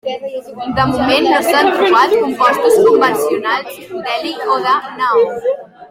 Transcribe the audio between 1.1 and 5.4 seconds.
no s'han trobat compostos convencionals d'heli o de neó.